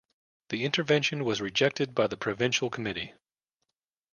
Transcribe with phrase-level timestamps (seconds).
[0.49, 3.13] The intervention was rejected by the Provincial Committee.